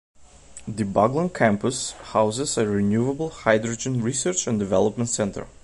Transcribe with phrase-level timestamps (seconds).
[0.67, 5.45] The Baglan campus houses a Renewable Hydrogen Research and Development Centre.